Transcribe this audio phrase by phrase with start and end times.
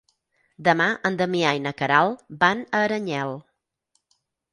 [0.67, 3.35] Demà en Damià i na Queralt van a Aranyel.